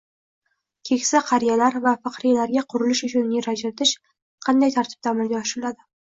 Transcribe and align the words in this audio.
Keksa 0.89 1.19
qariyalar 1.25 1.75
va 1.83 1.91
faxriylarga 2.07 2.63
qurilish 2.73 3.01
uchun 3.09 3.27
yer 3.33 3.49
ajratish 3.53 3.91
qanday 4.47 4.73
tartibda 4.77 5.13
amalga 5.13 5.39
oshiriladi? 5.43 5.87